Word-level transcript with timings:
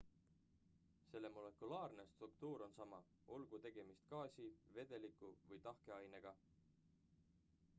selle 1.09 1.29
molekulaarne 1.33 2.05
struktuur 2.13 2.63
on 2.69 2.73
sama 2.77 3.01
olgu 3.35 3.59
tegemist 3.65 4.07
gaasi 4.13 4.47
vedeliku 4.79 5.31
või 5.51 5.61
tahke 5.67 5.95
ainega 5.99 6.33